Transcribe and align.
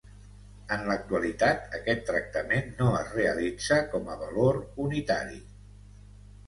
En 0.75 0.85
l'actualitat 0.91 1.77
aquest 1.79 2.01
tractament 2.07 2.73
no 2.81 2.89
es 3.03 3.13
realitza 3.19 3.79
com 3.95 4.11
a 4.17 4.21
valor 4.27 4.61
unitari. 4.89 5.41